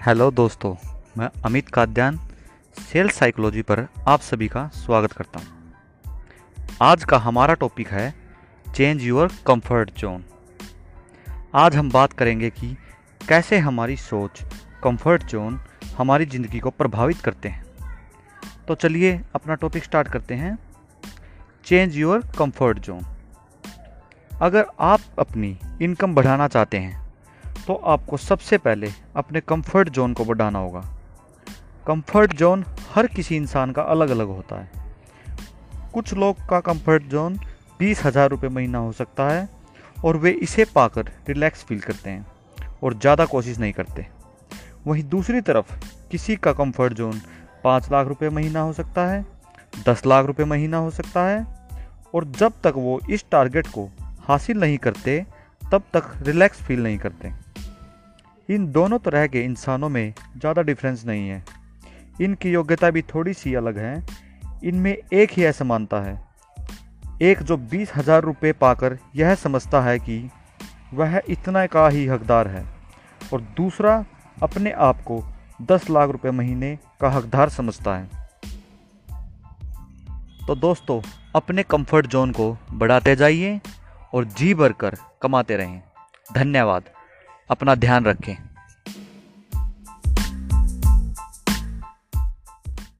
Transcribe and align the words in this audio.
Hello 0.00 0.30
दोस्तों, 0.30 0.74
मैं 1.18 1.28
Amit 1.44 1.68
Kadyan 1.68 2.18
sales 2.76 3.14
psychology 3.14 3.62
पर 3.62 3.86
आप 4.08 4.20
सभी 4.20 4.48
का 4.48 4.66
स्वागत 4.68 5.12
करता 5.12 5.40
हूँ। 5.40 5.72
आज 6.82 7.04
का 7.04 7.18
हमारा 7.18 7.54
टॉपिक 7.54 7.88
है, 7.88 8.14
चेंज 8.74 9.02
योर 9.02 9.32
कंफर्ट 9.46 9.90
जोन। 9.98 10.24
आज 11.54 11.76
हम 11.76 11.90
बात 11.90 12.12
करेंगे 12.12 12.50
कि 12.50 12.76
कैसे 13.28 13.58
हमारी 13.58 13.96
सोच, 13.96 14.42
कंफर्ट 14.84 15.24
जोन 15.24 15.60
हमारी 15.96 16.26
ज़िंदगी 16.26 16.58
को 16.58 16.70
प्रभावित 16.70 17.20
करते 17.20 17.48
हैं। 17.48 17.64
तो 18.68 18.74
चलिए 18.74 19.20
अपना 19.34 19.54
टॉपिक 19.54 19.84
स्टार्ट 19.84 20.08
करते 20.08 20.34
हैं, 20.34 20.56
चेंज 21.64 21.96
योर 21.96 22.24
कंफर्ट 22.38 22.78
जोन। 22.78 23.04
अगर 24.30 24.66
आप 24.80 25.00
अपनी 25.18 25.56
इनकम 25.82 26.14
बढ़ाना 26.14 26.48
चाहते 26.48 26.78
हैं 26.78 27.07
तो 27.66 27.74
आपको 27.86 28.16
सबसे 28.16 28.58
पहले 28.58 28.90
अपने 29.16 29.40
कंफर्ट 29.40 29.88
जोन 29.88 30.12
को 30.12 30.24
बढ़ाना 30.24 30.58
होगा। 30.58 30.80
कंफर्ट 31.86 32.34
जोन 32.34 32.64
हर 32.94 33.06
किसी 33.06 33.36
इंसान 33.36 33.72
का 33.72 33.82
अलग 33.84 34.10
अलग 34.10 34.28
होता 34.28 34.60
है। 34.60 34.86
कुछ 35.94 36.12
लोग 36.14 36.46
का 36.48 36.60
कंफर्ट 36.62 37.02
जोन 37.06 37.38
बीस 37.78 38.04
हज़ार 38.04 38.28
रुपये 38.30 38.50
महीना 38.50 38.78
हो 38.78 38.92
सकता 38.92 39.28
है 39.28 39.48
और 40.04 40.16
वे 40.16 40.30
इसे 40.42 40.64
पाकर 40.64 41.10
रिलैक्स 41.28 41.64
फील 41.64 41.80
करते 41.80 42.10
हैं 42.10 42.26
और 42.82 42.94
ज़्यादा 42.94 43.24
कोशिश 43.26 43.58
नहीं 43.58 43.72
करते। 43.72 44.06
वहीं 44.86 45.02
दूसरी 45.04 45.40
तरफ़ 45.40 45.72
किसी 46.10 46.36
का 46.36 46.52
कंफर्ट 46.52 46.92
जोन 46.92 47.20
पाँच 47.64 47.90
लाख 47.92 48.06
रुपये 48.06 48.30
महीना 48.30 48.60
हो 48.60 48.72
सकता 48.72 49.06
है, 49.06 49.24
दस 49.88 50.02
लाख 50.06 50.26
रुपये 50.26 50.46
महीना 50.46 50.76
हो 50.76 50.90
सकता 50.90 51.26
है 51.26 51.46
और 52.14 52.24
जब 52.32 52.52
तक 52.64 52.72
वो 52.76 53.00
इस 53.10 53.24
टारगेट 53.30 53.66
को 53.66 53.88
हासिल 54.20 54.58
नहीं 54.58 54.78
करते, 54.78 55.24
तब 55.62 55.82
तक 55.94 56.10
रिलैक्स 56.22 56.62
फील 56.62 56.82
नहीं 56.82 56.98
करते। 56.98 57.32
इन 58.48 58.70
दोनों 58.72 58.98
तरह 58.98 59.26
के 59.26 59.42
इंसानों 59.44 59.88
में 59.88 60.12
ज़्यादा 60.36 60.62
डिफरेंस 60.62 61.04
नहीं 61.06 61.28
है। 61.28 61.44
इनकी 62.20 62.50
योग्यता 62.50 62.90
भी 62.90 63.02
थोड़ी 63.02 63.34
सी 63.34 63.54
अलग 63.54 63.78
है। 63.78 64.06
इनमें 64.64 64.96
एक 65.12 65.30
ही 65.30 65.44
असमानता 65.44 66.00
है। 66.00 66.20
एक 67.22 67.42
जो 67.42 67.56
बीस 67.56 67.92
हज़ार 67.96 68.22
रुपये 68.22 68.52
पाकर 68.52 68.98
यह 69.16 69.34
समझता 69.34 69.80
है 69.80 69.98
कि 69.98 70.18
वह 70.94 71.20
इतना 71.28 71.66
का 71.66 71.88
ही 71.88 72.06
हकदार 72.06 72.48
है 72.48 72.64
और 73.32 73.40
दूसरा 73.56 74.04
अपने 74.42 74.70
आप 74.70 75.02
को 75.02 75.22
दस 75.62 75.90
लाख 75.90 76.10
रुपये 76.10 76.30
महीने 76.32 76.76
का 77.00 77.10
हकदार 77.10 77.48
समझता 77.48 77.96
है। 77.96 78.08
तो 80.46 80.54
दोस्तों, 80.54 81.00
अपने 81.34 81.62
कंफर्ट 81.62 82.06
जोन 82.06 82.30
को 82.32 82.56
बढ़ाते 82.72 83.16
जाइए 83.16 83.60
और 84.14 84.24
जी 84.24 84.54
भर 84.54 84.72
कर 84.72 84.96
कमाते 85.22 85.56
रहें। 85.56 85.82
धन्यवाद। 86.34 86.84
अपना 87.50 87.74
ध्यान 87.74 88.04
रखें। 88.04 88.47